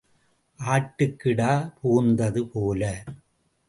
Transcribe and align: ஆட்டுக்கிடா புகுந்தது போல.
ஆட்டுக்கிடா 0.59 1.51
புகுந்தது 1.77 2.43
போல. 2.53 3.03